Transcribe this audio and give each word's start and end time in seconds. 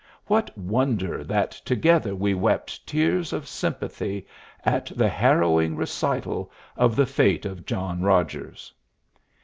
What 0.25 0.57
wonder 0.57 1.23
that 1.23 1.51
together 1.63 2.15
we 2.15 2.33
wept 2.33 2.87
tears 2.87 3.33
of 3.33 3.47
sympathy 3.47 4.25
at 4.65 4.91
the 4.95 5.07
harrowing 5.09 5.75
recital 5.75 6.51
of 6.75 6.95
the 6.95 7.05
fate 7.05 7.45
of 7.45 7.67
John 7.67 8.01
Rogers! 8.01 8.73